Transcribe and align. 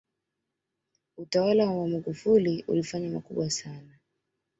utawala 1.17 1.71
wa 1.71 1.87
Magufuli 1.87 2.63
ulifanya 2.67 3.09
makubwa 3.09 3.49
sana 3.49 3.89